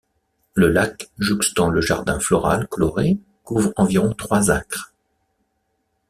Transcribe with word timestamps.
Le 0.55 0.67
lac, 0.67 1.11
jouxtant 1.19 1.69
le 1.69 1.79
jardin 1.79 2.19
floral 2.19 2.67
coloré, 2.67 3.19
couvre 3.43 3.71
environ 3.75 4.11
trois 4.15 4.49
acres. 4.49 4.95